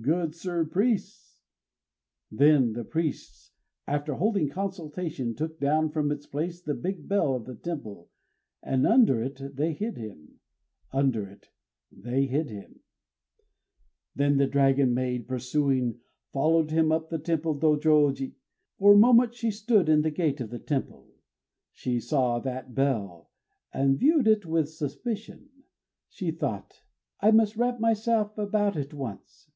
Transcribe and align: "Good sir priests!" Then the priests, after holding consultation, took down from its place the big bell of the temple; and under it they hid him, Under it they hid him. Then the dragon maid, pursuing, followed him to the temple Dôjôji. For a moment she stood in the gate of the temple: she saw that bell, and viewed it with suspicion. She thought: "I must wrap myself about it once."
"Good 0.00 0.34
sir 0.34 0.64
priests!" 0.64 1.38
Then 2.28 2.72
the 2.72 2.82
priests, 2.82 3.52
after 3.86 4.14
holding 4.14 4.48
consultation, 4.48 5.32
took 5.36 5.60
down 5.60 5.90
from 5.90 6.10
its 6.10 6.26
place 6.26 6.60
the 6.60 6.74
big 6.74 7.06
bell 7.06 7.36
of 7.36 7.44
the 7.44 7.54
temple; 7.54 8.10
and 8.64 8.84
under 8.84 9.22
it 9.22 9.54
they 9.54 9.74
hid 9.74 9.96
him, 9.96 10.40
Under 10.92 11.28
it 11.28 11.50
they 11.92 12.26
hid 12.26 12.50
him. 12.50 12.80
Then 14.16 14.38
the 14.38 14.48
dragon 14.48 14.92
maid, 14.92 15.28
pursuing, 15.28 16.00
followed 16.32 16.72
him 16.72 16.88
to 16.90 17.06
the 17.08 17.18
temple 17.20 17.56
Dôjôji. 17.56 18.34
For 18.78 18.92
a 18.94 18.98
moment 18.98 19.34
she 19.36 19.52
stood 19.52 19.88
in 19.88 20.02
the 20.02 20.10
gate 20.10 20.40
of 20.40 20.50
the 20.50 20.58
temple: 20.58 21.06
she 21.70 22.00
saw 22.00 22.40
that 22.40 22.74
bell, 22.74 23.30
and 23.72 23.96
viewed 24.00 24.26
it 24.26 24.44
with 24.44 24.68
suspicion. 24.68 25.48
She 26.08 26.32
thought: 26.32 26.82
"I 27.20 27.30
must 27.30 27.56
wrap 27.56 27.78
myself 27.78 28.36
about 28.36 28.74
it 28.76 28.92
once." 28.92 29.48